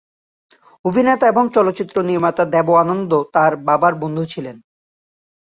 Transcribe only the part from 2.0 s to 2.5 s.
নির্মাতা